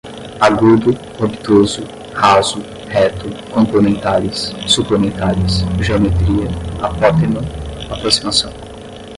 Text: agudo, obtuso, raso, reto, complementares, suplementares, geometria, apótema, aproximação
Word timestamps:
agudo, 0.47 0.91
obtuso, 1.25 1.83
raso, 2.15 2.59
reto, 2.91 3.27
complementares, 3.53 4.51
suplementares, 4.67 5.61
geometria, 5.79 6.47
apótema, 6.81 7.41
aproximação 7.87 8.51